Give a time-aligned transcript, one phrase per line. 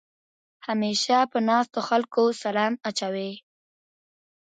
[0.67, 3.31] همېشه په ناستو خلکو سلام اچوې.